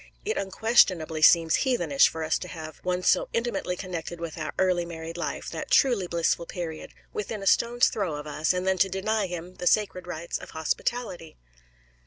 It 0.25 0.35
unquestionably 0.35 1.21
seems 1.21 1.57
heathenish 1.57 2.09
for 2.09 2.23
us 2.23 2.39
to 2.39 2.47
have 2.47 2.77
one 2.79 3.03
so 3.03 3.29
intimately 3.33 3.75
connected 3.75 4.19
with 4.19 4.35
our 4.35 4.51
early 4.57 4.83
married 4.83 5.15
life 5.15 5.51
that 5.51 5.69
truly 5.69 6.07
blissful 6.07 6.47
period 6.47 6.95
within 7.13 7.43
a 7.43 7.45
stone's 7.45 7.87
throw 7.87 8.15
of 8.15 8.25
us, 8.25 8.51
and 8.51 8.65
then 8.65 8.79
to 8.79 8.89
deny 8.89 9.27
him 9.27 9.57
the 9.57 9.67
sacred 9.67 10.07
rites 10.07 10.39
of 10.39 10.49
hospitality." 10.57 11.37